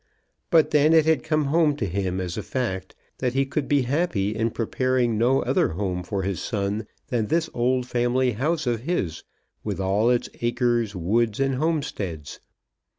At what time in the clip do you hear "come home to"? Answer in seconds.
1.21-1.85